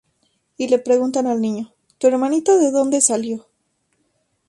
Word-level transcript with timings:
Y 0.57 0.67
le 0.67 0.79
pregunta 0.79 1.19
al 1.19 1.39
niño: 1.41 1.75
-¿Tu 1.99 2.07
hermanita 2.07 2.57
de 2.57 2.71
dónde 2.71 3.01
salió? 3.01 3.45